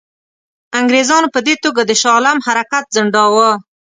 [0.79, 3.51] انګرېزانو په دې توګه د شاه عالم حرکت ځنډاوه.